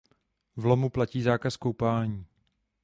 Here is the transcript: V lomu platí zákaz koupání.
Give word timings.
V 0.57 0.65
lomu 0.65 0.89
platí 0.89 1.21
zákaz 1.21 1.57
koupání. 1.57 2.25